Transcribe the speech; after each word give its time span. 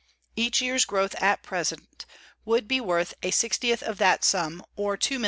Each 0.35 0.61
year's 0.61 0.83
growth 0.85 1.13
at 1.21 1.43
present 1.43 2.07
would 2.43 2.67
be 2.67 2.81
worth 2.81 3.13
a 3.21 3.29
sixtieth 3.29 3.83
of 3.83 3.99
that 3.99 4.23
sum, 4.23 4.65
or 4.75 4.97
$2,750,000. 4.97 5.19